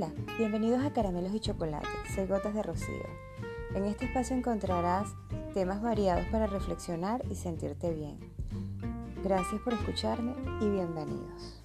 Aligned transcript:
Hola, 0.00 0.12
bienvenidos 0.38 0.84
a 0.84 0.92
Caramelos 0.92 1.34
y 1.34 1.40
Chocolate, 1.40 1.88
soy 2.14 2.28
Gotas 2.28 2.54
de 2.54 2.62
Rocío. 2.62 3.02
En 3.74 3.84
este 3.84 4.04
espacio 4.04 4.36
encontrarás 4.36 5.08
temas 5.54 5.82
variados 5.82 6.24
para 6.26 6.46
reflexionar 6.46 7.20
y 7.28 7.34
sentirte 7.34 7.92
bien. 7.92 8.20
Gracias 9.24 9.60
por 9.60 9.74
escucharme 9.74 10.34
y 10.60 10.68
bienvenidos. 10.68 11.64